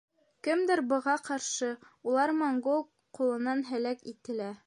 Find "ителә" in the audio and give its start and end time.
4.15-4.53